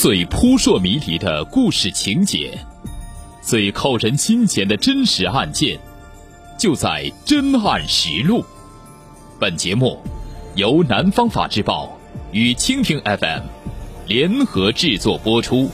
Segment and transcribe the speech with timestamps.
[0.00, 2.56] 最扑朔迷离的故事情节，
[3.42, 5.76] 最扣人心弦的真实案件，
[6.56, 8.38] 就在《真案实录》。
[9.40, 10.00] 本节目
[10.54, 11.98] 由南方法制报
[12.30, 13.42] 与蜻蜓 FM
[14.06, 15.68] 联合制作播出。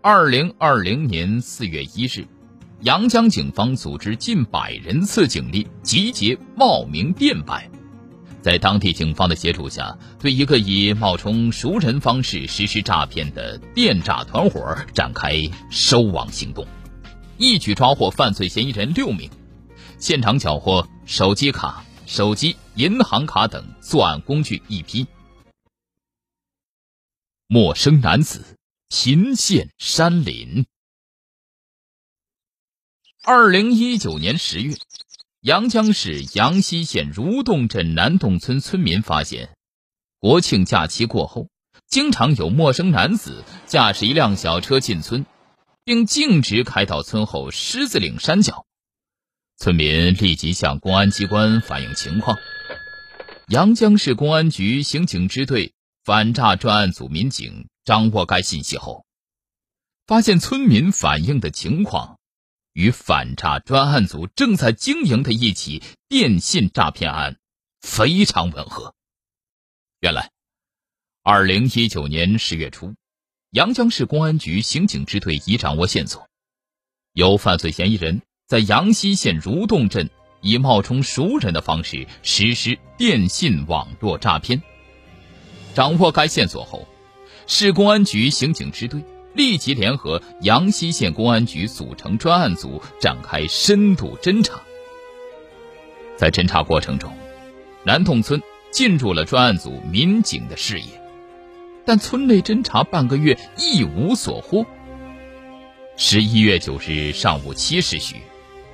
[0.00, 2.26] 二零二零年四月一日。
[2.82, 7.69] 阳江警方组织近百人次警力集结冒名电白，
[8.42, 15.32] 在当地警方的协助下，对一个以冒充熟人方式实施诈骗的电诈团伙展开
[15.70, 16.66] 收网行动，
[17.36, 19.30] 一举抓获犯罪嫌疑人六名，
[19.98, 25.06] 现场缴获手机卡、手机、银行卡等作案工具一批。
[27.46, 28.56] 陌生男子
[28.88, 30.66] 频现山林。
[33.22, 34.76] 二零一九年十月，
[35.42, 39.56] 阳江市阳西县如洞镇南洞村村民发现，
[40.18, 41.48] 国庆假期过后，
[41.86, 45.24] 经常有陌生男子驾驶一辆小车进村，
[45.82, 48.66] 并径直开到村后狮子岭山脚。
[49.56, 52.36] 村民立即向公安机关反映情况。
[53.48, 55.72] 阳江市公安局刑警支队
[56.04, 59.06] 反诈专案组民警掌握该信息后，
[60.06, 62.19] 发现村民反映的情况。
[62.72, 67.38] 与反诈专案组正在经营的一起电信诈骗案
[67.80, 68.94] 非常吻合。
[70.00, 70.30] 原来，
[71.22, 72.94] 二零一九年十月初，
[73.50, 76.26] 阳江市公安局刑警支队已掌握线索，
[77.12, 80.08] 有犯罪嫌疑人在阳西县如洞镇
[80.40, 84.62] 以冒充熟人的方式实施电信网络诈骗。
[85.74, 86.88] 掌握该线索后，
[87.46, 89.04] 市公安局刑警支队。
[89.32, 94.60] 立即联合阳西县公安局组成专案组，展开深度侦查。
[96.16, 97.12] 在侦查过程中，
[97.84, 101.00] 南洞村进入了专案组民警的视野，
[101.84, 104.66] 但村内侦查半个月一无所获。
[105.96, 108.16] 十一月九日上午七时许，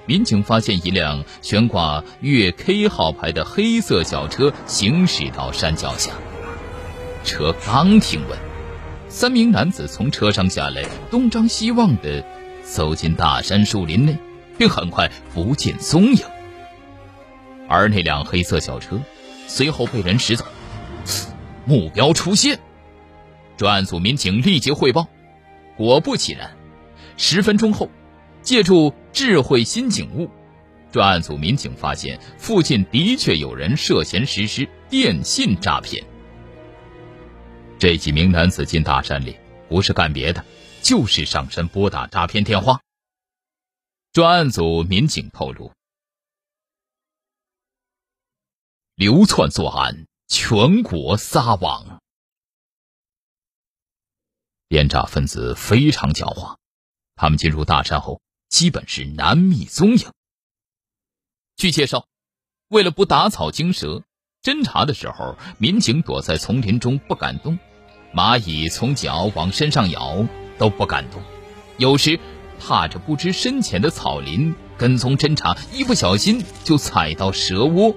[0.06, 6.12] 民警发现一辆悬挂粤 K 号牌的黑色小车行驶到山脚下，
[7.24, 8.45] 车刚停稳。
[9.16, 12.22] 三名男子从车上下来，东张西望的
[12.62, 14.14] 走进大山树林内，
[14.58, 16.18] 并很快不见踪影。
[17.66, 19.00] 而那辆黑色小车
[19.46, 20.44] 随后被人驶走，
[21.64, 22.58] 目标出现。
[23.56, 25.08] 专案组民警立即汇报，
[25.78, 26.50] 果不其然，
[27.16, 27.88] 十分钟后，
[28.42, 30.28] 借助智慧新警务，
[30.92, 36.04] 专案组民警发现附近的确有人涉嫌实施电信诈骗。
[37.78, 39.38] 这几名男子进大山里，
[39.68, 40.42] 不是干别的，
[40.82, 42.80] 就是上山拨打诈骗电话。
[44.12, 45.72] 专案组民警透露，
[48.94, 52.00] 流窜作案，全国撒网。
[54.68, 56.56] 电诈分子非常狡猾，
[57.14, 60.10] 他们进入大山后，基本是难觅踪影。
[61.56, 62.06] 据介绍，
[62.68, 64.02] 为了不打草惊蛇。
[64.42, 67.58] 侦查的时候，民警躲在丛林中不敢动，
[68.14, 70.24] 蚂蚁从脚往身上咬
[70.56, 71.20] 都不敢动，
[71.78, 72.20] 有时
[72.60, 77.92] 踏着不知深浅的草林跟踪侦查，一不小心就踩到蛇窝。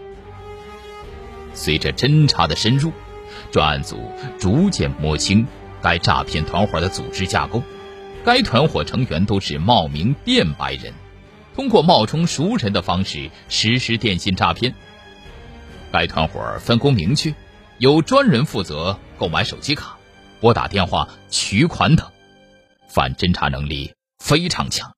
[1.53, 2.91] 随着侦查的深入，
[3.51, 5.45] 专案组逐渐摸清
[5.83, 7.61] 该诈骗团伙的组织架构，
[8.25, 10.95] 该团伙成员都是冒名电白人，
[11.53, 14.73] 通过冒充熟人的方式实施电信诈骗。
[15.91, 17.33] 该团伙分工明确，
[17.79, 19.97] 有专人负责购买手机卡、
[20.39, 22.11] 拨打电话、取款等，
[22.87, 24.93] 反侦查能力非常强。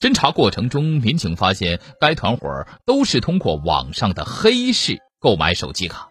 [0.00, 6.08] 侦查过程中，民警发现该团伙都是通过网上的黑市购买手机卡，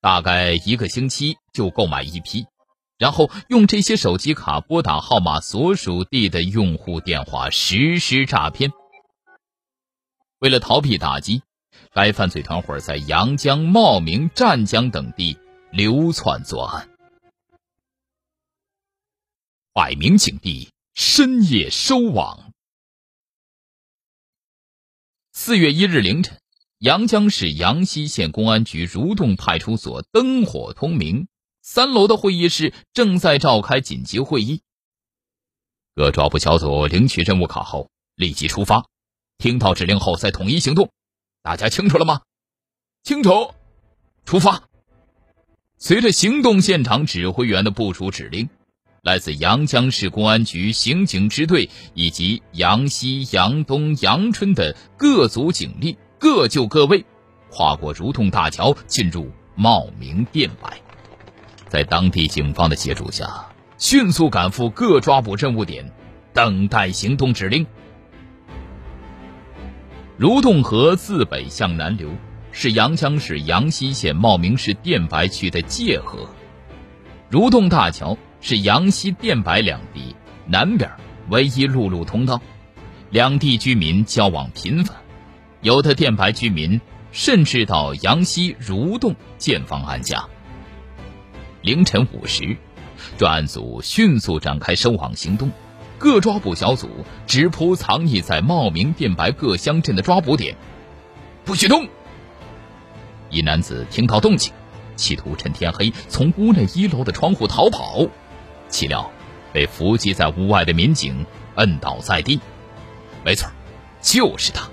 [0.00, 2.46] 大概一个星期就购买一批，
[2.96, 8.72] 然后用这些手机卡拨打号码所属地的用户电话实施诈骗。
[10.38, 11.42] 为了逃避打击。
[11.92, 15.36] 该犯罪团伙在阳江、茂名、湛江等地
[15.72, 16.88] 流窜作案，
[19.72, 22.52] 百名警力深夜收网。
[25.32, 26.38] 四月一日凌晨，
[26.78, 31.26] 阳江市阳西县公安局如洞派出所灯火通明，
[31.60, 34.62] 三楼的会议室正在召开紧急会议。
[35.96, 38.86] 各抓捕小组领取任务卡后，立即出发，
[39.38, 40.92] 听到指令后再统一行动。
[41.42, 42.20] 大家清楚了吗？
[43.02, 43.54] 清楚，
[44.26, 44.64] 出发。
[45.78, 48.50] 随着行动现场指挥员的部署指令，
[49.02, 57.06] 来自阳江市公安局刑警支队以及阳西、阳东、阳春的各组警力各就各位，
[57.50, 60.78] 跨过蠕动大桥，进入茂名电白。
[61.68, 63.46] 在当地警方的协助下，
[63.78, 65.90] 迅速赶赴各抓捕任务点，
[66.34, 67.66] 等待行动指令。
[70.20, 72.10] 蠕动河自北向南流，
[72.52, 76.28] 是阳江市阳西县茂名市电白区的界河。
[77.30, 80.14] 蠕动大桥是阳西电白两地
[80.44, 80.90] 南边
[81.30, 82.38] 唯一陆路通道，
[83.08, 84.94] 两地居民交往频繁，
[85.62, 86.78] 有的电白居民
[87.12, 90.22] 甚至到阳西蠕动建房安家。
[91.62, 92.58] 凌晨五时，
[93.16, 95.50] 专案组迅速展开收网行动。
[96.00, 96.88] 各抓捕小组
[97.26, 100.56] 直扑藏匿在茂名、电白各乡镇的抓捕点，
[101.44, 101.86] 不许动！
[103.28, 104.50] 一男子听到动静，
[104.96, 108.06] 企图趁天黑从屋内一楼的窗户逃跑，
[108.70, 109.10] 岂料
[109.52, 111.26] 被伏击在屋外的民警
[111.56, 112.40] 摁倒在地。
[113.22, 113.50] 没错，
[114.00, 114.70] 就是他。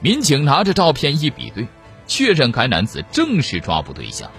[0.00, 1.68] 民警拿着照片一比对，
[2.06, 4.30] 确认该男子正是抓捕对象。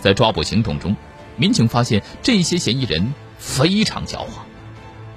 [0.00, 0.94] 在抓捕行动中，
[1.36, 4.49] 民警发现这些嫌疑人非常狡猾。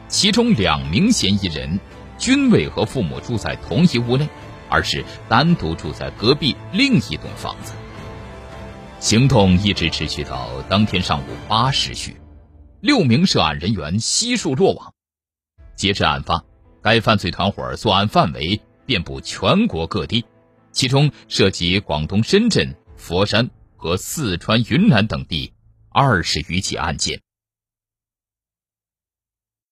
[0.08, 1.80] 其中两名嫌疑人
[2.18, 4.28] 均未和父母住在同一屋内，
[4.70, 7.74] 而是单独住在隔壁另一栋房子。
[9.00, 12.16] 行动一直持续到当天上午八时许，
[12.80, 14.94] 六名涉案人员悉数落网。
[15.76, 16.46] 截至案发，
[16.82, 20.24] 该犯罪团伙作案范围遍布全国各地，
[20.72, 25.52] 其中涉及广东深圳、佛山和四川云南等地
[25.90, 27.23] 二十余起案件。